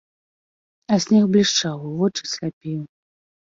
А 0.95 0.99
снег 1.03 1.27
блішчаў, 1.35 1.77
вочы 2.01 2.21
сляпіў. 2.35 2.83